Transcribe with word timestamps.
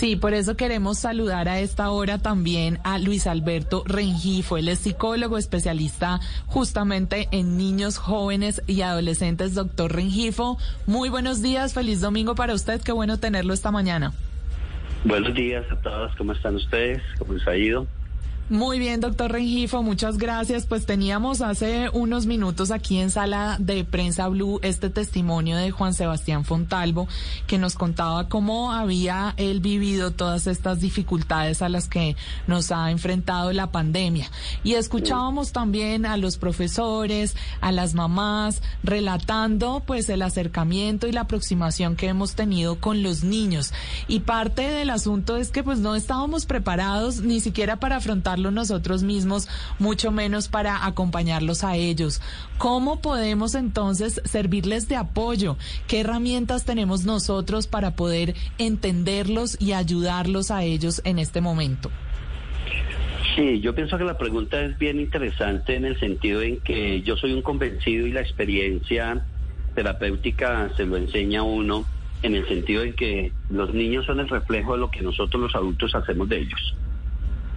Sí, 0.00 0.16
por 0.16 0.32
eso 0.32 0.56
queremos 0.56 0.96
saludar 0.96 1.46
a 1.50 1.60
esta 1.60 1.90
hora 1.90 2.16
también 2.16 2.78
a 2.84 2.96
Luis 2.96 3.26
Alberto 3.26 3.82
Rengifo. 3.84 4.56
Él 4.56 4.68
es 4.68 4.78
psicólogo 4.78 5.36
especialista 5.36 6.20
justamente 6.46 7.28
en 7.32 7.58
niños, 7.58 7.98
jóvenes 7.98 8.62
y 8.66 8.80
adolescentes. 8.80 9.52
Doctor 9.52 9.94
Rengifo, 9.94 10.56
muy 10.86 11.10
buenos 11.10 11.42
días, 11.42 11.74
feliz 11.74 12.00
domingo 12.00 12.34
para 12.34 12.54
usted, 12.54 12.80
qué 12.80 12.92
bueno 12.92 13.18
tenerlo 13.18 13.52
esta 13.52 13.70
mañana. 13.70 14.14
Buenos 15.04 15.34
días 15.34 15.70
a 15.70 15.76
todos, 15.76 16.16
¿cómo 16.16 16.32
están 16.32 16.56
ustedes? 16.56 17.02
¿Cómo 17.18 17.34
les 17.34 17.46
ha 17.46 17.54
ido? 17.54 17.86
Muy 18.50 18.80
bien, 18.80 18.98
doctor 18.98 19.30
Rengifo, 19.30 19.84
muchas 19.84 20.18
gracias. 20.18 20.66
Pues 20.66 20.84
teníamos 20.84 21.40
hace 21.40 21.88
unos 21.92 22.26
minutos 22.26 22.72
aquí 22.72 22.98
en 22.98 23.12
sala 23.12 23.56
de 23.60 23.84
prensa 23.84 24.26
Blue 24.26 24.58
este 24.62 24.90
testimonio 24.90 25.56
de 25.56 25.70
Juan 25.70 25.94
Sebastián 25.94 26.44
Fontalvo, 26.44 27.06
que 27.46 27.58
nos 27.58 27.76
contaba 27.76 28.28
cómo 28.28 28.72
había 28.72 29.34
él 29.36 29.60
vivido 29.60 30.10
todas 30.10 30.48
estas 30.48 30.80
dificultades 30.80 31.62
a 31.62 31.68
las 31.68 31.88
que 31.88 32.16
nos 32.48 32.72
ha 32.72 32.90
enfrentado 32.90 33.52
la 33.52 33.70
pandemia. 33.70 34.28
Y 34.64 34.74
escuchábamos 34.74 35.52
también 35.52 36.04
a 36.04 36.16
los 36.16 36.36
profesores, 36.36 37.36
a 37.60 37.70
las 37.70 37.94
mamás, 37.94 38.62
relatando 38.82 39.84
pues 39.86 40.08
el 40.08 40.22
acercamiento 40.22 41.06
y 41.06 41.12
la 41.12 41.20
aproximación 41.20 41.94
que 41.94 42.08
hemos 42.08 42.34
tenido 42.34 42.80
con 42.80 43.04
los 43.04 43.22
niños. 43.22 43.72
Y 44.08 44.20
parte 44.20 44.62
del 44.62 44.90
asunto 44.90 45.36
es 45.36 45.52
que 45.52 45.62
pues 45.62 45.78
no 45.78 45.94
estábamos 45.94 46.46
preparados 46.46 47.20
ni 47.20 47.38
siquiera 47.38 47.76
para 47.76 47.98
afrontar 47.98 48.39
nosotros 48.50 49.02
mismos, 49.02 49.48
mucho 49.78 50.12
menos 50.12 50.48
para 50.48 50.86
acompañarlos 50.86 51.62
a 51.62 51.76
ellos. 51.76 52.22
¿Cómo 52.58 53.00
podemos 53.00 53.54
entonces 53.54 54.22
servirles 54.24 54.88
de 54.88 54.96
apoyo? 54.96 55.56
¿Qué 55.86 56.00
herramientas 56.00 56.64
tenemos 56.64 57.04
nosotros 57.04 57.66
para 57.66 57.96
poder 57.96 58.34
entenderlos 58.58 59.60
y 59.60 59.72
ayudarlos 59.72 60.50
a 60.50 60.64
ellos 60.64 61.02
en 61.04 61.18
este 61.18 61.42
momento? 61.42 61.90
Sí, 63.36 63.60
yo 63.60 63.74
pienso 63.74 63.96
que 63.98 64.04
la 64.04 64.18
pregunta 64.18 64.60
es 64.62 64.78
bien 64.78 64.98
interesante 64.98 65.76
en 65.76 65.84
el 65.84 65.98
sentido 66.00 66.42
en 66.42 66.60
que 66.60 67.02
yo 67.02 67.16
soy 67.16 67.32
un 67.32 67.42
convencido 67.42 68.06
y 68.06 68.12
la 68.12 68.20
experiencia 68.20 69.24
terapéutica 69.74 70.70
se 70.76 70.84
lo 70.84 70.96
enseña 70.96 71.40
a 71.40 71.44
uno 71.44 71.84
en 72.22 72.34
el 72.34 72.46
sentido 72.48 72.82
en 72.82 72.92
que 72.92 73.32
los 73.48 73.72
niños 73.72 74.04
son 74.06 74.20
el 74.20 74.28
reflejo 74.28 74.74
de 74.74 74.80
lo 74.80 74.90
que 74.90 75.00
nosotros 75.00 75.42
los 75.42 75.54
adultos 75.54 75.94
hacemos 75.94 76.28
de 76.28 76.40
ellos. 76.40 76.74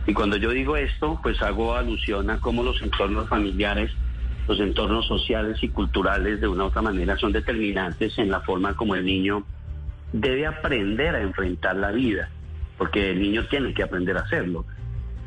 Y 0.05 0.13
cuando 0.13 0.37
yo 0.37 0.49
digo 0.51 0.75
esto, 0.75 1.19
pues 1.23 1.41
hago 1.41 1.75
alusión 1.75 2.29
a 2.29 2.39
cómo 2.39 2.63
los 2.63 2.81
entornos 2.81 3.29
familiares, 3.29 3.91
los 4.47 4.59
entornos 4.59 5.07
sociales 5.07 5.61
y 5.61 5.69
culturales 5.69 6.41
de 6.41 6.47
una 6.47 6.65
u 6.65 6.67
otra 6.67 6.81
manera 6.81 7.17
son 7.17 7.31
determinantes 7.31 8.17
en 8.17 8.29
la 8.29 8.41
forma 8.41 8.75
como 8.75 8.95
el 8.95 9.05
niño 9.05 9.45
debe 10.11 10.45
aprender 10.45 11.15
a 11.15 11.21
enfrentar 11.21 11.75
la 11.77 11.91
vida, 11.91 12.29
porque 12.77 13.11
el 13.11 13.21
niño 13.21 13.45
tiene 13.47 13.73
que 13.73 13.83
aprender 13.83 14.17
a 14.17 14.21
hacerlo. 14.21 14.65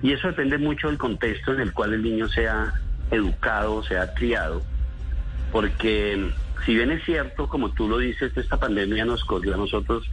Y 0.03 0.13
eso 0.13 0.29
depende 0.29 0.59
mucho 0.59 0.89
del 0.89 0.99
contexto 0.99 1.55
en 1.55 1.61
el 1.61 1.73
cual 1.73 1.95
el 1.95 2.03
niño 2.03 2.29
sea 2.29 2.75
educado, 3.11 3.83
sea 3.83 4.15
criado, 4.15 4.63
porque 5.53 6.31
si 6.65 6.75
bien 6.75 6.91
es 6.91 7.05
cierto, 7.05 7.49
como 7.49 7.71
tú 7.71 7.89
lo 7.89 7.99
dices, 7.99 8.37
esta 8.37 8.59
pandemia 8.59 9.05
nos 9.05 9.25
cogió 9.25 9.55
a 9.55 9.57
nosotros 9.57 10.09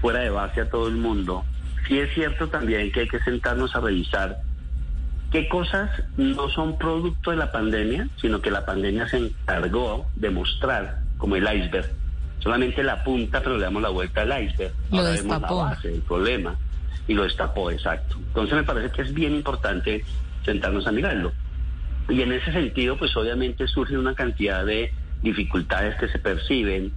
fuera 0.00 0.20
de 0.20 0.30
base 0.30 0.60
a 0.60 0.70
todo 0.70 0.88
el 0.88 0.96
mundo, 0.96 1.44
sí 1.86 1.98
es 1.98 2.12
cierto 2.14 2.48
también 2.48 2.90
que 2.92 3.00
hay 3.00 3.08
que 3.08 3.20
sentarnos 3.20 3.74
a 3.74 3.80
revisar 3.80 4.40
qué 5.30 5.48
cosas 5.48 5.90
no 6.16 6.48
son 6.50 6.78
producto 6.78 7.30
de 7.30 7.36
la 7.36 7.52
pandemia, 7.52 8.08
sino 8.20 8.40
que 8.40 8.50
la 8.50 8.64
pandemia 8.64 9.08
se 9.08 9.18
encargó 9.18 10.06
de 10.14 10.30
mostrar 10.30 11.00
como 11.18 11.36
el 11.36 11.44
iceberg. 11.44 11.90
Solamente 12.38 12.82
la 12.82 13.02
punta, 13.02 13.40
pero 13.40 13.56
le 13.56 13.64
damos 13.64 13.82
la 13.82 13.88
vuelta 13.88 14.22
al 14.22 14.44
iceberg. 14.44 14.72
Lo 14.90 14.98
Ahora 14.98 15.10
vemos 15.10 15.40
la 15.42 15.52
base, 15.52 15.94
el 15.94 16.02
problema. 16.02 16.56
Y 17.08 17.14
lo 17.14 17.24
destapó, 17.24 17.70
exacto. 17.70 18.16
Entonces 18.16 18.56
me 18.56 18.62
parece 18.64 18.90
que 18.90 19.02
es 19.02 19.12
bien 19.12 19.34
importante 19.34 20.04
sentarnos 20.44 20.86
a 20.86 20.92
mirarlo. 20.92 21.32
Y 22.08 22.22
en 22.22 22.32
ese 22.32 22.52
sentido, 22.52 22.96
pues 22.96 23.16
obviamente 23.16 23.66
surge 23.66 23.98
una 23.98 24.14
cantidad 24.14 24.64
de 24.64 24.92
dificultades 25.22 25.96
que 25.96 26.08
se 26.08 26.18
perciben, 26.18 26.92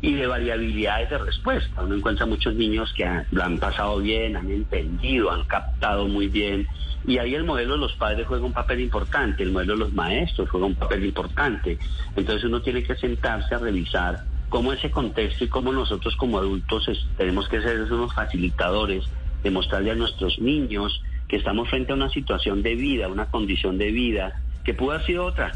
y 0.00 0.14
de 0.14 0.26
variabilidades 0.26 1.10
de 1.10 1.18
respuesta. 1.18 1.82
Uno 1.82 1.96
encuentra 1.96 2.26
muchos 2.26 2.54
niños 2.54 2.92
que 2.96 3.04
lo 3.30 3.42
han 3.42 3.58
pasado 3.58 3.98
bien, 3.98 4.36
han 4.36 4.50
entendido, 4.50 5.30
han 5.30 5.44
captado 5.44 6.06
muy 6.06 6.28
bien. 6.28 6.66
Y 7.06 7.18
ahí 7.18 7.34
el 7.34 7.44
modelo 7.44 7.74
de 7.74 7.80
los 7.80 7.94
padres 7.94 8.26
juega 8.26 8.44
un 8.44 8.52
papel 8.52 8.80
importante, 8.80 9.42
el 9.42 9.52
modelo 9.52 9.74
de 9.74 9.78
los 9.80 9.92
maestros 9.92 10.48
juega 10.50 10.66
un 10.66 10.74
papel 10.74 11.04
importante. 11.04 11.78
Entonces 12.16 12.44
uno 12.44 12.60
tiene 12.60 12.82
que 12.82 12.94
sentarse 12.96 13.54
a 13.54 13.58
revisar 13.58 14.24
cómo 14.48 14.72
ese 14.72 14.90
contexto 14.90 15.44
y 15.44 15.48
cómo 15.48 15.72
nosotros 15.72 16.16
como 16.16 16.38
adultos 16.38 16.88
tenemos 17.16 17.48
que 17.48 17.60
ser 17.60 17.80
unos 17.92 18.14
facilitadores, 18.14 19.04
demostrarle 19.42 19.90
a 19.90 19.94
nuestros 19.94 20.38
niños 20.38 21.02
que 21.28 21.36
estamos 21.36 21.68
frente 21.68 21.92
a 21.92 21.96
una 21.96 22.08
situación 22.08 22.62
de 22.62 22.74
vida, 22.74 23.08
una 23.08 23.26
condición 23.26 23.78
de 23.78 23.90
vida 23.90 24.40
que 24.64 24.74
pudo 24.74 24.92
haber 24.92 25.06
sido 25.06 25.26
otra 25.26 25.52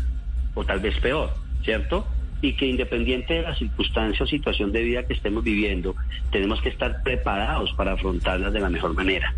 o 0.54 0.64
tal 0.64 0.80
vez 0.80 0.98
peor, 1.00 1.30
¿cierto? 1.64 2.06
Y 2.42 2.54
que 2.54 2.66
independiente 2.66 3.34
de 3.34 3.42
la 3.42 3.54
circunstancia 3.54 4.24
o 4.24 4.26
situación 4.26 4.72
de 4.72 4.82
vida 4.82 5.06
que 5.06 5.14
estemos 5.14 5.42
viviendo, 5.42 5.94
tenemos 6.30 6.60
que 6.60 6.68
estar 6.68 7.02
preparados 7.02 7.72
para 7.74 7.92
afrontarlas 7.92 8.52
de 8.52 8.60
la 8.60 8.68
mejor 8.68 8.94
manera. 8.94 9.32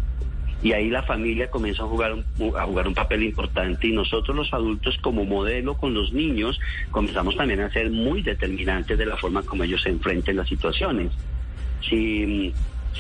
Y 0.63 0.73
ahí 0.73 0.89
la 0.89 1.03
familia 1.03 1.51
comienza 1.51 1.83
a 1.83 1.87
jugar, 1.87 2.15
un, 2.15 2.25
a 2.57 2.65
jugar 2.65 2.89
un 2.89 2.95
papel 2.95 3.23
importante 3.23 3.87
y 3.87 3.93
nosotros 3.93 4.35
los 4.35 4.53
adultos 4.55 4.97
como 5.03 5.27
modelo 5.27 5.75
con 5.75 5.93
los 5.93 6.15
niños 6.15 6.59
comenzamos 6.91 7.37
también 7.37 7.61
a 7.61 7.71
ser 7.71 7.91
muy 7.91 8.23
determinantes 8.23 8.97
de 8.97 9.05
la 9.05 9.19
forma 9.19 9.43
como 9.43 9.65
ellos 9.65 9.83
se 9.83 9.91
enfrenten 9.91 10.37
las 10.39 10.49
situaciones. 10.49 11.13
Si 11.87 12.55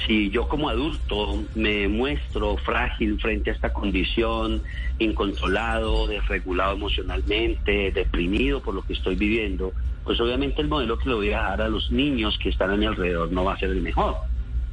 si 0.07 0.31
yo 0.31 0.49
como 0.49 0.69
adulto 0.69 1.45
me 1.55 1.89
muestro 1.89 2.57
frágil 2.57 3.19
frente 3.21 3.51
a 3.51 3.55
esta 3.55 3.73
condición, 3.73 4.63
incontrolado, 4.99 6.07
desregulado 6.07 6.75
emocionalmente, 6.75 7.93
deprimido 7.93 8.61
por 8.61 8.75
lo 8.75 8.83
que 8.83 8.93
estoy 8.93 9.15
viviendo, 9.15 9.73
pues 10.05 10.21
obviamente 10.21 10.61
el 10.61 10.69
modelo 10.69 10.99
que 10.99 11.09
le 11.09 11.15
voy 11.15 11.33
a 11.33 11.41
dar 11.41 11.63
a 11.63 11.69
los 11.69 11.91
niños 11.91 12.39
que 12.39 12.51
están 12.51 12.71
a 12.71 12.77
mi 12.77 12.87
alrededor 12.87 13.33
no 13.33 13.45
va 13.45 13.55
a 13.55 13.59
ser 13.59 13.71
el 13.71 13.81
mejor. 13.83 14.17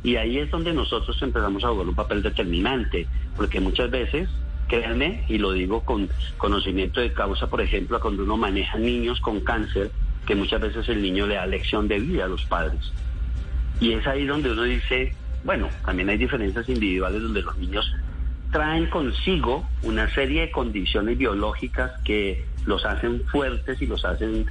Y 0.04 0.16
ahí 0.16 0.40
es 0.40 0.50
donde 0.52 0.74
nosotros 0.74 1.22
empezamos 1.22 1.64
a 1.64 1.70
jugar 1.70 1.88
un 1.88 1.96
papel 1.96 2.22
determinante, 2.22 3.08
porque 3.38 3.60
muchas 3.60 3.90
veces, 3.90 4.30
créanme, 4.68 5.24
y 5.30 5.38
lo 5.38 5.52
digo 5.52 5.82
con 5.82 6.10
conocimiento 6.38 7.00
de 7.00 7.14
causa, 7.14 7.48
por 7.48 7.62
ejemplo, 7.62 8.00
cuando 8.00 8.24
uno 8.24 8.36
maneja 8.36 8.78
niños 8.78 9.22
con 9.22 9.40
cáncer, 9.42 9.92
que 10.26 10.36
muchas 10.36 10.62
veces 10.62 10.90
el 10.90 11.02
niño 11.02 11.28
le 11.28 11.36
da 11.36 11.46
lección 11.46 11.88
de 11.88 12.00
vida 12.00 12.26
a 12.26 12.28
los 12.28 12.46
padres. 12.46 12.92
Y 13.80 13.94
es 13.94 14.06
ahí 14.08 14.26
donde 14.26 14.52
uno 14.52 14.64
dice, 14.64 15.14
bueno, 15.44 15.70
también 15.86 16.10
hay 16.10 16.18
diferencias 16.18 16.68
individuales 16.68 17.22
donde 17.22 17.42
los 17.42 17.58
niños 17.58 17.92
traen 18.52 18.88
consigo 18.88 19.68
una 19.82 20.14
serie 20.14 20.42
de 20.42 20.52
condiciones 20.52 21.18
biológicas 21.18 21.92
que 22.04 22.46
los 22.66 22.86
hacen 22.86 23.24
fuertes 23.32 23.82
y 23.82 23.88
los 23.88 24.04
hacen 24.04 24.46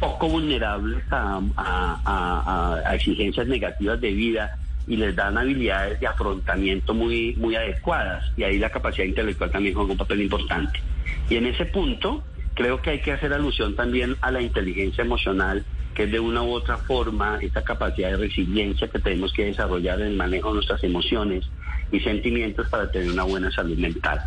poco 0.00 0.28
vulnerables 0.28 1.02
a, 1.10 2.82
exigencias 2.92 3.46
negativas 3.46 4.00
de 4.00 4.12
vida 4.12 4.56
y 4.86 4.96
les 4.96 5.14
dan 5.14 5.36
habilidades 5.36 6.00
de 6.00 6.06
afrontamiento 6.06 6.94
muy, 6.94 7.34
muy 7.36 7.54
adecuadas. 7.54 8.24
Y 8.36 8.44
ahí 8.44 8.58
la 8.58 8.70
capacidad 8.70 9.06
intelectual 9.06 9.50
también 9.50 9.74
juega 9.74 9.92
un 9.92 9.98
papel 9.98 10.22
importante. 10.22 10.80
Y 11.28 11.36
en 11.36 11.46
ese 11.46 11.66
punto 11.66 12.24
creo 12.54 12.80
que 12.80 12.90
hay 12.90 13.00
que 13.00 13.12
hacer 13.12 13.32
alusión 13.32 13.76
también 13.76 14.16
a 14.20 14.30
la 14.30 14.40
inteligencia 14.40 15.04
emocional 15.04 15.64
que 15.98 16.04
es 16.04 16.12
de 16.12 16.20
una 16.20 16.44
u 16.44 16.52
otra 16.52 16.76
forma 16.76 17.40
esta 17.42 17.62
capacidad 17.62 18.10
de 18.10 18.18
resiliencia 18.18 18.86
que 18.86 19.00
tenemos 19.00 19.32
que 19.32 19.46
desarrollar 19.46 20.00
en 20.00 20.06
el 20.06 20.16
manejo 20.16 20.50
de 20.50 20.54
nuestras 20.54 20.84
emociones 20.84 21.44
y 21.90 21.98
sentimientos 21.98 22.68
para 22.68 22.88
tener 22.88 23.10
una 23.10 23.24
buena 23.24 23.50
salud 23.50 23.76
mental. 23.76 24.20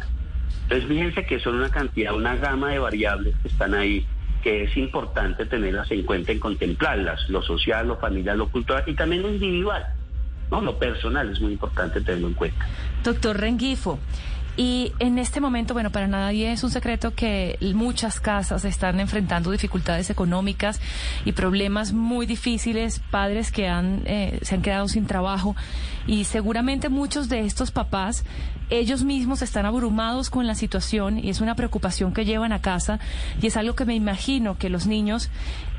Entonces 0.64 0.90
fíjense 0.90 1.26
que 1.26 1.40
son 1.40 1.56
una 1.56 1.70
cantidad, 1.70 2.14
una 2.14 2.36
gama 2.36 2.72
de 2.72 2.80
variables 2.80 3.36
que 3.42 3.48
están 3.48 3.74
ahí 3.74 4.06
que 4.42 4.64
es 4.64 4.76
importante 4.78 5.46
tenerlas 5.46 5.90
en 5.92 6.04
cuenta 6.04 6.32
y 6.32 6.40
contemplarlas, 6.40 7.30
lo 7.30 7.42
social, 7.42 7.88
lo 7.88 7.98
familiar, 7.98 8.36
lo 8.38 8.50
cultural 8.50 8.84
y 8.88 8.94
también 8.96 9.22
lo 9.22 9.30
individual. 9.30 9.86
¿no? 10.50 10.62
Lo 10.62 10.78
personal 10.78 11.30
es 11.30 11.40
muy 11.40 11.54
importante 11.54 12.02
tenerlo 12.02 12.28
en 12.28 12.34
cuenta. 12.34 12.68
Doctor 13.04 13.40
Rengifo, 13.40 14.00
y 14.58 14.92
en 15.00 15.18
este 15.18 15.40
momento, 15.40 15.74
bueno, 15.74 15.92
para 15.92 16.08
nadie 16.08 16.52
es 16.52 16.64
un 16.64 16.72
secreto 16.72 17.16
que 17.16 17.58
muchas 17.74 18.20
casas 18.20 18.66
están 18.66 19.00
enfrentando 19.00 19.50
dificultades 19.50 20.10
económicas 20.10 20.82
y 21.24 21.32
problemas 21.32 21.94
muy 21.94 22.26
difíciles, 22.26 23.02
padres 23.12 23.52
que 23.52 23.70
han, 23.70 24.02
eh, 24.06 24.40
se 24.42 24.56
han 24.56 24.62
quedado 24.62 24.90
sin 24.90 25.08
trabajo 25.08 25.56
y 26.08 26.24
seguramente 26.26 26.90
muchos 26.90 27.30
de 27.30 27.46
estos 27.46 27.72
papás, 27.72 28.24
ellos 28.70 29.04
mismos 29.04 29.42
están 29.42 29.66
abrumados 29.66 30.30
con 30.30 30.48
la 30.48 30.56
situación 30.56 31.20
y 31.20 31.30
es 31.30 31.42
una 31.42 31.56
preocupación 31.56 32.14
que 32.14 32.26
llevan 32.26 32.54
a 32.54 32.62
casa 32.62 33.00
y 33.42 33.48
es 33.48 33.58
algo 33.58 33.76
que 33.76 33.86
me 33.86 33.96
imagino 33.96 34.58
que 34.58 34.70
los 34.70 34.88
niños 34.88 35.30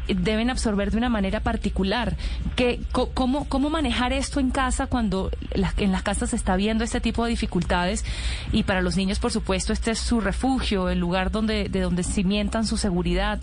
deben 0.09 0.51
absorber 0.51 0.91
de 0.91 0.99
una 0.99 1.09
manera 1.09 1.41
particular. 1.41 2.17
Que, 2.57 2.81
cómo, 2.93 3.47
¿Cómo 3.49 3.71
manejar 3.71 4.13
esto 4.13 4.41
en 4.41 4.51
casa 4.51 4.87
cuando 4.87 5.31
en 5.77 5.93
las 5.93 6.03
casas 6.03 6.31
se 6.31 6.37
está 6.37 6.57
viendo 6.57 6.85
este 6.85 7.01
tipo 7.01 7.25
de 7.25 7.31
dificultades? 7.31 8.05
Y 8.53 8.65
para 8.65 8.83
los 8.83 8.97
niños, 8.97 9.19
por 9.19 9.31
supuesto, 9.31 9.73
este 9.73 9.93
es 9.93 9.99
su 9.99 10.21
refugio, 10.21 10.89
el 10.89 10.99
lugar 10.99 11.31
donde, 11.31 11.69
de 11.69 11.81
donde 11.81 12.03
cimientan 12.03 12.67
su 12.67 12.77
seguridad 12.77 13.41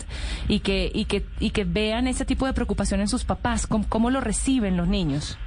y 0.48 0.60
que, 0.60 0.90
y 0.94 1.06
que, 1.06 1.24
y 1.38 1.50
que 1.50 1.64
vean 1.64 2.06
ese 2.06 2.24
tipo 2.24 2.46
de 2.46 2.52
preocupación 2.52 3.00
en 3.00 3.08
sus 3.08 3.24
papás. 3.24 3.66
¿Cómo, 3.66 3.86
cómo 3.88 4.10
lo 4.10 4.20
reciben 4.20 4.76
los 4.76 4.88
niños? 4.88 5.38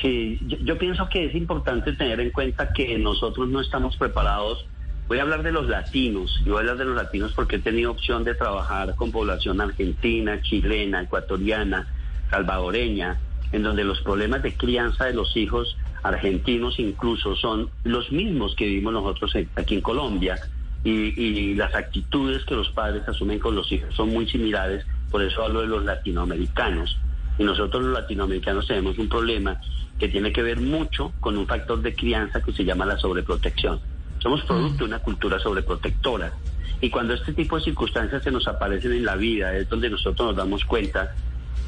Sí, 0.00 0.38
yo, 0.40 0.78
pienso 0.78 1.08
que 1.08 1.26
es 1.26 1.34
importante 1.34 1.92
tener 1.92 2.20
en 2.20 2.30
cuenta 2.30 2.72
que 2.72 2.96
nosotros 2.98 3.48
no 3.48 3.60
estamos 3.60 3.96
preparados. 3.96 4.64
Voy 5.08 5.18
a 5.18 5.22
hablar 5.22 5.42
de 5.42 5.50
los 5.50 5.68
latinos, 5.68 6.40
yo 6.44 6.52
voy 6.52 6.58
a 6.58 6.60
hablar 6.60 6.76
de 6.78 6.84
los 6.84 6.94
latinos 6.94 7.32
porque 7.34 7.56
he 7.56 7.58
tenido 7.58 7.90
opción 7.90 8.22
de 8.22 8.34
trabajar 8.34 8.94
con 8.94 9.10
población 9.10 9.60
argentina, 9.60 10.40
chilena, 10.40 11.02
ecuatoriana, 11.02 11.88
salvadoreña, 12.30 13.18
en 13.50 13.64
donde 13.64 13.82
los 13.82 14.00
problemas 14.02 14.42
de 14.44 14.54
crianza 14.54 15.06
de 15.06 15.14
los 15.14 15.36
hijos 15.36 15.76
argentinos 16.04 16.78
incluso 16.78 17.34
son 17.34 17.68
los 17.82 18.12
mismos 18.12 18.54
que 18.54 18.66
vivimos 18.66 18.92
nosotros 18.92 19.32
aquí 19.56 19.74
en 19.74 19.80
Colombia 19.80 20.38
y, 20.84 21.20
y 21.20 21.54
las 21.56 21.74
actitudes 21.74 22.44
que 22.44 22.54
los 22.54 22.70
padres 22.70 23.06
asumen 23.06 23.40
con 23.40 23.56
los 23.56 23.70
hijos 23.72 23.94
son 23.94 24.10
muy 24.10 24.28
similares, 24.28 24.86
por 25.10 25.22
eso 25.22 25.42
hablo 25.42 25.60
de 25.60 25.66
los 25.66 25.84
latinoamericanos. 25.84 26.96
Y 27.40 27.44
nosotros 27.44 27.82
los 27.82 27.94
latinoamericanos 27.94 28.66
tenemos 28.66 28.98
un 28.98 29.08
problema 29.08 29.58
que 29.98 30.08
tiene 30.08 30.30
que 30.30 30.42
ver 30.42 30.60
mucho 30.60 31.14
con 31.20 31.38
un 31.38 31.46
factor 31.46 31.80
de 31.80 31.94
crianza 31.94 32.42
que 32.42 32.52
se 32.52 32.66
llama 32.66 32.84
la 32.84 32.98
sobreprotección. 32.98 33.80
Somos 34.18 34.42
producto 34.42 34.80
de 34.80 34.84
una 34.84 34.98
cultura 34.98 35.38
sobreprotectora. 35.38 36.34
Y 36.82 36.90
cuando 36.90 37.14
este 37.14 37.32
tipo 37.32 37.56
de 37.56 37.62
circunstancias 37.62 38.22
se 38.22 38.30
nos 38.30 38.46
aparecen 38.46 38.92
en 38.92 39.06
la 39.06 39.16
vida, 39.16 39.56
es 39.56 39.66
donde 39.70 39.88
nosotros 39.88 40.28
nos 40.28 40.36
damos 40.36 40.66
cuenta 40.66 41.14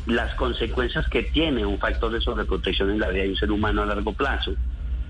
las 0.05 0.35
consecuencias 0.35 1.09
que 1.09 1.23
tiene 1.23 1.65
un 1.65 1.79
factor 1.79 2.13
de 2.13 2.21
sobreprotección 2.21 2.91
en 2.91 3.01
la 3.01 3.09
vida 3.09 3.23
de 3.23 3.31
un 3.31 3.37
ser 3.37 3.51
humano 3.51 3.83
a 3.83 3.87
largo 3.87 4.13
plazo. 4.13 4.53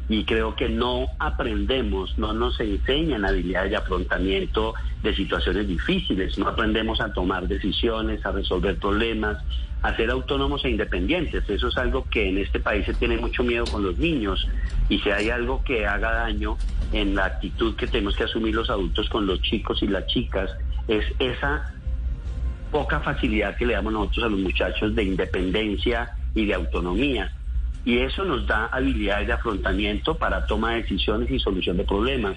Y 0.08 0.24
creo 0.24 0.56
que 0.56 0.68
no 0.68 1.06
aprendemos, 1.18 2.18
no 2.18 2.32
nos 2.32 2.58
enseñan 2.60 3.24
habilidades 3.24 3.70
de 3.70 3.76
afrontamiento 3.76 4.74
de 5.02 5.14
situaciones 5.14 5.66
difíciles, 5.66 6.38
no 6.38 6.48
aprendemos 6.48 7.00
a 7.00 7.12
tomar 7.12 7.48
decisiones, 7.48 8.24
a 8.26 8.32
resolver 8.32 8.76
problemas, 8.78 9.38
a 9.82 9.96
ser 9.96 10.10
autónomos 10.10 10.64
e 10.64 10.70
independientes. 10.70 11.48
Eso 11.48 11.68
es 11.68 11.76
algo 11.76 12.08
que 12.08 12.28
en 12.28 12.38
este 12.38 12.60
país 12.60 12.86
se 12.86 12.94
tiene 12.94 13.16
mucho 13.16 13.42
miedo 13.42 13.64
con 13.64 13.82
los 13.82 13.98
niños 13.98 14.46
y 14.88 14.98
si 15.00 15.10
hay 15.10 15.30
algo 15.30 15.62
que 15.64 15.86
haga 15.86 16.12
daño 16.12 16.56
en 16.92 17.14
la 17.14 17.26
actitud 17.26 17.74
que 17.74 17.86
tenemos 17.86 18.16
que 18.16 18.24
asumir 18.24 18.54
los 18.54 18.70
adultos 18.70 19.08
con 19.08 19.26
los 19.26 19.40
chicos 19.42 19.82
y 19.82 19.88
las 19.88 20.06
chicas, 20.06 20.50
es 20.88 21.04
esa 21.18 21.74
poca 22.70 23.00
facilidad 23.00 23.56
que 23.56 23.66
le 23.66 23.74
damos 23.74 23.92
nosotros 23.92 24.24
a 24.24 24.28
los 24.28 24.40
muchachos 24.40 24.94
de 24.94 25.04
independencia 25.04 26.10
y 26.34 26.46
de 26.46 26.54
autonomía. 26.54 27.32
Y 27.84 27.98
eso 27.98 28.24
nos 28.24 28.46
da 28.46 28.66
habilidades 28.66 29.26
de 29.26 29.32
afrontamiento 29.32 30.16
para 30.16 30.46
toma 30.46 30.72
de 30.72 30.82
decisiones 30.82 31.30
y 31.30 31.38
solución 31.40 31.76
de 31.76 31.84
problemas, 31.84 32.36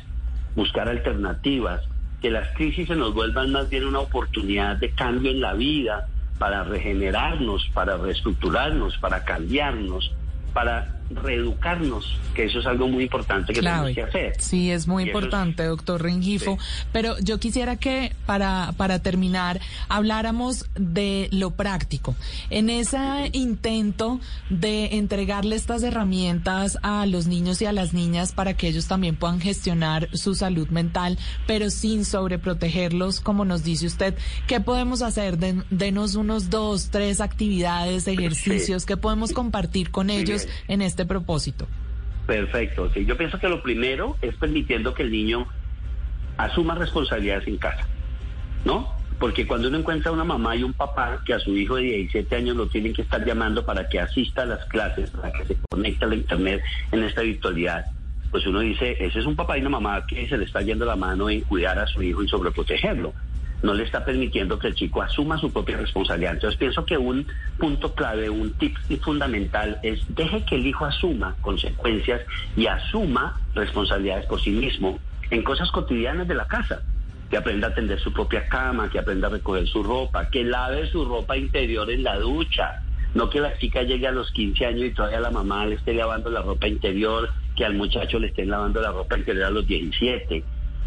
buscar 0.56 0.90
alternativas, 0.90 1.82
que 2.22 2.32
las 2.32 2.48
crisis 2.56 2.88
se 2.88 2.96
nos 2.96 3.14
vuelvan 3.14 3.52
más 3.52 3.70
bien 3.70 3.86
una 3.86 4.00
oportunidad 4.00 4.78
de 4.78 4.90
cambio 4.92 5.32
en 5.32 5.42
la 5.42 5.54
vida, 5.54 6.08
para 6.38 6.64
regenerarnos, 6.64 7.70
para 7.74 7.98
reestructurarnos, 7.98 8.98
para 8.98 9.24
cambiarnos, 9.24 10.12
para 10.54 10.95
reeducarnos, 11.10 12.18
que 12.34 12.46
eso 12.46 12.60
es 12.60 12.66
algo 12.66 12.88
muy 12.88 13.04
importante 13.04 13.54
que 13.54 13.62
tenemos 13.62 13.92
que 13.92 14.02
hacer. 14.02 14.34
Sí, 14.40 14.72
es 14.72 14.88
muy 14.88 15.04
importante, 15.04 15.64
doctor 15.64 16.02
Rengifo. 16.02 16.58
Pero 16.92 17.18
yo 17.20 17.40
quisiera 17.40 17.76
que 17.76 18.14
para, 18.26 18.74
para 18.78 19.00
terminar 19.00 19.60
habláramos 19.88 20.66
de 20.76 21.30
lo 21.32 21.52
práctico. 21.52 22.16
En 22.50 22.70
ese 22.70 23.30
intento 23.34 24.20
de 24.50 24.98
entregarle 24.98 25.56
estas 25.56 25.84
herramientas 25.84 26.78
a 26.82 27.06
los 27.06 27.28
niños 27.28 27.62
y 27.62 27.66
a 27.66 27.72
las 27.72 27.94
niñas 27.94 28.32
para 28.32 28.56
que 28.56 28.68
ellos 28.68 28.88
también 28.88 29.16
puedan 29.16 29.40
gestionar 29.40 30.10
su 30.14 30.36
salud 30.36 30.70
mental, 30.70 31.18
pero 31.48 31.70
sin 31.70 32.06
sobreprotegerlos, 32.06 33.22
como 33.22 33.46
nos 33.46 33.64
dice 33.64 33.86
usted, 33.86 34.16
¿qué 34.48 34.60
podemos 34.60 35.02
hacer? 35.02 35.38
denos 35.70 36.16
unos 36.16 36.50
dos, 36.50 36.90
tres 36.90 37.22
actividades, 37.22 38.08
ejercicios 38.08 38.86
que 38.86 38.98
podemos 38.98 39.34
compartir 39.34 39.92
con 39.92 40.10
ellos 40.10 40.48
en 40.68 40.82
este 40.82 40.95
este 40.96 41.06
propósito? 41.06 41.68
Perfecto. 42.26 42.90
Sí, 42.94 43.06
yo 43.06 43.18
pienso 43.18 43.38
que 43.38 43.50
lo 43.50 43.62
primero 43.62 44.16
es 44.22 44.34
permitiendo 44.36 44.94
que 44.94 45.04
el 45.04 45.12
niño 45.12 45.46
asuma 46.38 46.74
responsabilidades 46.76 47.48
en 47.48 47.58
casa, 47.58 47.86
¿no? 48.64 48.96
Porque 49.20 49.46
cuando 49.46 49.68
uno 49.68 49.78
encuentra 49.78 50.12
una 50.12 50.24
mamá 50.24 50.56
y 50.56 50.64
un 50.64 50.74
papá 50.74 51.22
que 51.26 51.34
a 51.34 51.40
su 51.40 51.56
hijo 51.56 51.76
de 51.76 51.84
17 51.84 52.34
años 52.36 52.56
lo 52.56 52.68
tienen 52.68 52.94
que 52.94 53.02
estar 53.02 53.24
llamando 53.26 53.66
para 53.66 53.90
que 53.90 54.00
asista 54.00 54.44
a 54.44 54.46
las 54.46 54.66
clases, 54.66 55.10
para 55.10 55.32
que 55.34 55.46
se 55.46 55.58
conecte 55.70 56.06
a 56.06 56.08
la 56.08 56.16
internet 56.16 56.64
en 56.92 57.04
esta 57.04 57.22
virtualidad, 57.22 57.86
pues 58.32 58.48
uno 58.48 58.62
dice, 58.62 58.96
ese 59.00 59.20
es 59.20 59.26
un 59.26 59.36
papá 59.36 59.58
y 59.58 59.62
una 59.62 59.70
mamá 59.70 60.06
que 60.06 60.28
se 60.28 60.38
le 60.38 60.46
está 60.46 60.62
yendo 60.62 60.86
la 60.86 60.96
mano 60.96 61.30
en 61.30 61.42
cuidar 61.42 61.78
a 61.78 61.88
su 61.88 62.02
hijo 62.02 62.24
y 62.24 62.28
sobreprotegerlo 62.28 63.14
no 63.62 63.74
le 63.74 63.84
está 63.84 64.04
permitiendo 64.06 64.60
que 64.60 64.68
el 64.68 64.76
chico 64.76 65.02
asuma 65.02 65.38
su 65.38 65.52
propia 65.52 65.78
responsabilidad. 65.78 66.34
Entonces 66.34 66.58
pienso 66.58 66.86
que 66.86 66.98
un 66.98 67.28
punto 67.58 67.94
clave, 67.94 68.30
un 68.30 68.54
tip 68.54 68.78
fundamental 69.02 69.80
es 69.84 70.04
deje 70.10 70.44
que 70.46 70.56
el 70.56 70.68
hijo 70.68 70.86
asuma 70.86 71.36
consecuencias 71.42 72.22
y 72.56 72.68
asuma 72.68 73.40
responsabilidades 73.54 74.26
por 74.26 74.42
sí 74.42 74.52
mismo 74.52 75.00
en 75.30 75.44
cosas 75.44 75.72
cotidianas 75.72 76.28
de 76.28 76.36
la 76.36 76.46
casa. 76.46 76.82
Que 77.30 77.38
aprenda 77.38 77.70
a 77.70 77.74
tender 77.74 78.00
su 78.00 78.14
propia 78.14 78.48
cama, 78.48 78.88
que 78.90 79.00
aprenda 79.00 79.28
a 79.28 79.32
recoger 79.32 79.68
su 79.68 79.82
ropa, 79.82 80.30
que 80.30 80.44
lave 80.44 80.88
su 80.88 81.06
ropa 81.06 81.36
interior 81.36 81.90
en 81.90 82.04
la 82.04 82.20
ducha. 82.20 82.84
No 83.16 83.30
que 83.30 83.40
la 83.40 83.58
chica 83.58 83.82
llegue 83.82 84.08
a 84.08 84.12
los 84.12 84.30
15 84.32 84.66
años 84.66 84.84
y 84.84 84.92
todavía 84.92 85.20
la 85.22 85.32
mamá 85.32 85.66
le 85.66 85.76
esté 85.76 85.96
lavando 85.96 86.30
la 86.30 86.44
ropa 86.44 86.68
interior, 86.68 87.32
que 87.56 87.66
al 87.66 87.74
muchacho 87.74 88.20
le 88.20 88.28
estén 88.28 88.50
lavando 88.50 88.80
la 88.80 88.92
ropa 88.92 89.18
interior 89.18 89.46
a 89.46 89.50
los 89.50 89.66
17 89.66 90.44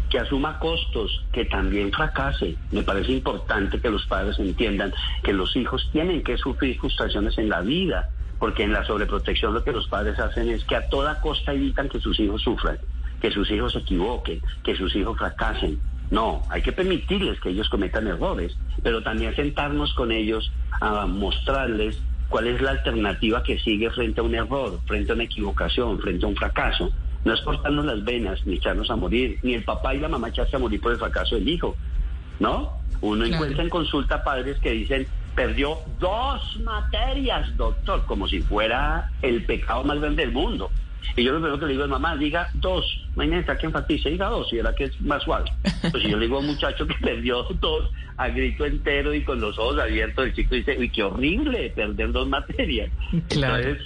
que 0.09 0.19
asuma 0.19 0.59
costos, 0.59 1.23
que 1.31 1.45
también 1.45 1.91
fracase. 1.91 2.55
Me 2.71 2.83
parece 2.83 3.11
importante 3.11 3.79
que 3.79 3.89
los 3.89 4.05
padres 4.05 4.39
entiendan 4.39 4.93
que 5.23 5.33
los 5.33 5.55
hijos 5.55 5.87
tienen 5.91 6.23
que 6.23 6.37
sufrir 6.37 6.79
frustraciones 6.79 7.37
en 7.37 7.49
la 7.49 7.61
vida, 7.61 8.09
porque 8.39 8.63
en 8.63 8.73
la 8.73 8.83
sobreprotección 8.85 9.53
lo 9.53 9.63
que 9.63 9.71
los 9.71 9.87
padres 9.87 10.19
hacen 10.19 10.49
es 10.49 10.63
que 10.65 10.75
a 10.75 10.89
toda 10.89 11.21
costa 11.21 11.53
evitan 11.53 11.89
que 11.89 11.99
sus 11.99 12.19
hijos 12.19 12.41
sufran, 12.41 12.77
que 13.21 13.31
sus 13.31 13.49
hijos 13.51 13.73
se 13.73 13.79
equivoquen, 13.79 14.41
que 14.63 14.75
sus 14.75 14.95
hijos 14.95 15.17
fracasen. 15.17 15.79
No, 16.09 16.41
hay 16.49 16.63
que 16.63 16.71
permitirles 16.71 17.39
que 17.39 17.49
ellos 17.49 17.69
cometan 17.69 18.07
errores, 18.07 18.57
pero 18.81 19.03
también 19.03 19.35
sentarnos 19.35 19.93
con 19.93 20.11
ellos 20.11 20.51
a 20.81 21.05
mostrarles 21.05 22.01
cuál 22.29 22.47
es 22.47 22.61
la 22.61 22.71
alternativa 22.71 23.43
que 23.43 23.59
sigue 23.59 23.91
frente 23.91 24.21
a 24.21 24.23
un 24.23 24.33
error, 24.33 24.79
frente 24.87 25.11
a 25.11 25.15
una 25.15 25.25
equivocación, 25.25 25.99
frente 25.99 26.25
a 26.25 26.29
un 26.29 26.35
fracaso 26.35 26.91
no 27.25 27.33
es 27.33 27.41
cortarnos 27.41 27.85
las 27.85 28.03
venas 28.03 28.45
ni 28.45 28.55
echarnos 28.55 28.89
a 28.89 28.95
morir, 28.95 29.39
ni 29.43 29.53
el 29.53 29.63
papá 29.63 29.93
y 29.93 29.99
la 29.99 30.07
mamá 30.07 30.29
echarse 30.29 30.55
a 30.55 30.59
morir 30.59 30.79
por 30.79 30.91
el 30.91 30.97
fracaso 30.97 31.35
del 31.35 31.47
hijo, 31.47 31.75
¿no? 32.39 32.79
Uno 33.01 33.25
encuentra 33.25 33.63
en 33.63 33.69
consulta 33.69 34.23
padres 34.23 34.59
que 34.59 34.71
dicen, 34.71 35.07
perdió 35.35 35.77
dos 35.99 36.59
materias, 36.63 37.55
doctor, 37.55 38.05
como 38.05 38.27
si 38.27 38.41
fuera 38.41 39.11
el 39.21 39.45
pecado 39.45 39.83
más 39.83 39.99
grande 39.99 40.25
del 40.25 40.33
mundo. 40.33 40.69
Y 41.15 41.23
yo 41.23 41.31
lo 41.31 41.39
primero 41.39 41.59
que 41.59 41.65
le 41.65 41.71
digo 41.73 41.83
es, 41.85 41.89
mamá, 41.89 42.15
diga 42.17 42.49
dos. 42.55 42.85
Necesidad 43.15 43.57
que 43.57 43.65
enfatice, 43.65 44.09
diga 44.09 44.27
dos, 44.27 44.51
y 44.53 44.59
era 44.59 44.73
que 44.73 44.85
es 44.85 45.01
más 45.01 45.23
suave. 45.23 45.51
Pues 45.91 46.03
si 46.03 46.09
yo 46.09 46.17
le 46.17 46.25
digo 46.25 46.37
a 46.37 46.39
un 46.39 46.47
muchacho 46.47 46.85
que 46.87 46.93
perdió 47.01 47.43
dos 47.43 47.89
a 48.17 48.27
grito 48.29 48.65
entero 48.65 49.13
y 49.13 49.23
con 49.23 49.39
los 49.39 49.57
ojos 49.57 49.79
abiertos, 49.79 50.25
el 50.25 50.33
chico 50.33 50.55
dice, 50.55 50.77
uy, 50.77 50.89
qué 50.89 51.03
horrible 51.03 51.71
perder 51.71 52.11
dos 52.11 52.27
materias. 52.27 52.91
Claro. 53.29 53.77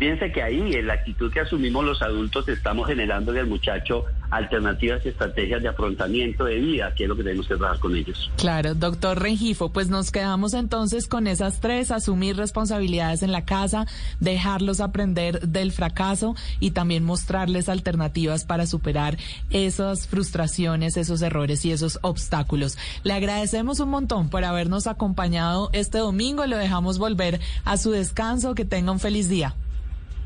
Fíjense 0.00 0.32
que 0.32 0.42
ahí, 0.42 0.76
en 0.76 0.86
la 0.86 0.94
actitud 0.94 1.30
que 1.30 1.40
asumimos 1.40 1.84
los 1.84 2.00
adultos, 2.00 2.48
estamos 2.48 2.88
generando 2.88 3.32
al 3.32 3.46
muchacho 3.46 4.06
alternativas 4.30 5.04
y 5.04 5.10
estrategias 5.10 5.60
de 5.60 5.68
afrontamiento 5.68 6.46
de 6.46 6.54
vida, 6.54 6.94
que 6.94 7.02
es 7.02 7.08
lo 7.10 7.16
que 7.16 7.22
tenemos 7.22 7.46
que 7.46 7.56
trabajar 7.56 7.80
con 7.80 7.94
ellos. 7.94 8.30
Claro, 8.38 8.74
doctor 8.74 9.20
Rengifo, 9.20 9.70
pues 9.74 9.90
nos 9.90 10.10
quedamos 10.10 10.54
entonces 10.54 11.06
con 11.06 11.26
esas 11.26 11.60
tres, 11.60 11.90
asumir 11.90 12.38
responsabilidades 12.38 13.22
en 13.22 13.30
la 13.30 13.44
casa, 13.44 13.86
dejarlos 14.20 14.80
aprender 14.80 15.46
del 15.46 15.70
fracaso 15.70 16.34
y 16.60 16.70
también 16.70 17.04
mostrarles 17.04 17.68
alternativas 17.68 18.46
para 18.46 18.66
superar 18.66 19.18
esas 19.50 20.06
frustraciones, 20.06 20.96
esos 20.96 21.20
errores 21.20 21.66
y 21.66 21.72
esos 21.72 21.98
obstáculos. 22.00 22.78
Le 23.02 23.12
agradecemos 23.12 23.80
un 23.80 23.90
montón 23.90 24.30
por 24.30 24.46
habernos 24.46 24.86
acompañado 24.86 25.68
este 25.74 25.98
domingo, 25.98 26.46
lo 26.46 26.56
dejamos 26.56 26.96
volver 26.96 27.38
a 27.66 27.76
su 27.76 27.90
descanso, 27.90 28.54
que 28.54 28.64
tenga 28.64 28.92
un 28.92 28.98
feliz 28.98 29.28
día. 29.28 29.54